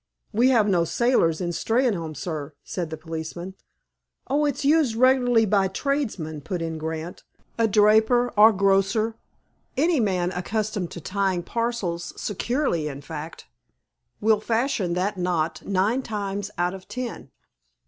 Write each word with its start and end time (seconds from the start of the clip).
"We 0.33 0.49
have 0.49 0.67
no 0.67 0.83
sailors 0.83 1.41
in 1.41 1.51
Steynholme, 1.51 2.17
sir," 2.17 2.55
said 2.63 2.89
the 2.89 2.97
policeman. 2.97 3.53
"Oh, 4.25 4.45
it's 4.45 4.65
used 4.65 4.95
regularly 4.95 5.45
by 5.45 5.67
tradesmen," 5.67 6.41
put 6.41 6.59
in 6.59 6.79
Grant. 6.79 7.21
"A 7.59 7.67
draper, 7.67 8.31
or 8.35 8.51
grocer—any 8.51 9.99
man 9.99 10.31
accustomed 10.31 10.89
to 10.89 11.01
tying 11.01 11.43
parcels 11.43 12.19
securely, 12.19 12.87
in 12.87 13.01
fact—will 13.01 14.39
fashion 14.41 14.93
that 14.95 15.19
knot 15.19 15.63
nine 15.67 16.01
times 16.01 16.49
out 16.57 16.73
of 16.73 16.87
ten." 16.87 17.29